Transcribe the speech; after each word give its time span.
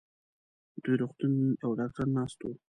دې 0.83 0.93
روغتون 1.01 1.33
يو 1.63 1.71
ډاکټر 1.79 2.07
ناست 2.17 2.39
و. 2.43 2.51